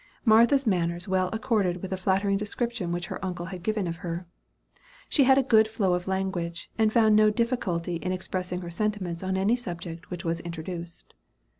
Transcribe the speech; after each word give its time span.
Martha's 0.25 0.65
manners 0.65 1.07
well 1.07 1.29
accorded 1.31 1.79
with 1.79 1.91
the 1.91 1.95
flattering 1.95 2.35
description 2.35 2.91
which 2.91 3.05
her 3.05 3.23
uncle 3.23 3.45
had 3.45 3.61
given 3.61 3.85
of 3.85 3.97
her. 3.97 4.25
She 5.09 5.25
had 5.25 5.37
a 5.37 5.43
good 5.43 5.67
flow 5.67 5.93
of 5.93 6.07
language, 6.07 6.71
and 6.75 6.91
found 6.91 7.15
no 7.15 7.29
difficulty 7.29 7.97
in 7.97 8.11
expressing 8.11 8.61
her 8.61 8.71
sentiments 8.71 9.21
on 9.21 9.37
any 9.37 9.55
subject 9.55 10.09
which 10.09 10.25
was 10.25 10.39
introduced. 10.39 11.13